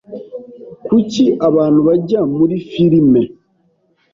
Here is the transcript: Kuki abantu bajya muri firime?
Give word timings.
Kuki 0.85 1.23
abantu 1.47 1.79
bajya 1.87 2.21
muri 2.37 2.55
firime? 2.71 3.21